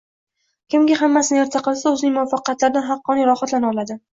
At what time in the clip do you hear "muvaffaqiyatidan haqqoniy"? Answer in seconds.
2.17-3.31